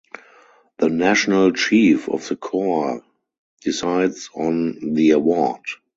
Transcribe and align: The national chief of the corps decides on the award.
The 0.79 0.89
national 0.89 1.51
chief 1.51 2.09
of 2.09 2.27
the 2.27 2.35
corps 2.35 3.03
decides 3.61 4.31
on 4.33 4.95
the 4.95 5.11
award. 5.11 5.61